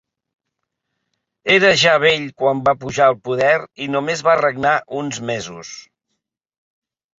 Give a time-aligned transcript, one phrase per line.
[1.55, 3.53] Era ja vell quan va pujar al poder
[3.87, 5.77] i només va regnar uns mesos.